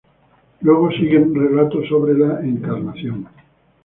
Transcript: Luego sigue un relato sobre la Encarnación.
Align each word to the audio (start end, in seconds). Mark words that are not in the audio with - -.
Luego 0.61 0.89
sigue 0.89 1.19
un 1.19 1.35
relato 1.35 1.83
sobre 1.87 2.17
la 2.17 2.39
Encarnación. 2.39 3.27